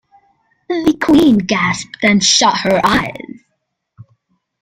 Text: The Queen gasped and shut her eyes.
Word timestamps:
The 0.67 0.97
Queen 0.99 1.37
gasped 1.37 1.97
and 2.01 2.23
shut 2.23 2.57
her 2.61 2.81
eyes. 2.83 3.43